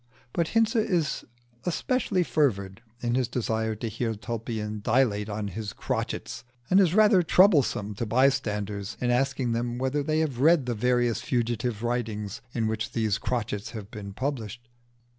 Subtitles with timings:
[0.33, 1.25] But Hinze is
[1.63, 7.21] especially fervid in his desire to hear Tulpian dilate on his crotchets, and is rather
[7.21, 12.65] troublesome to bystanders in asking them whether they have read the various fugitive writings in
[12.65, 14.69] which these crotchets have been published.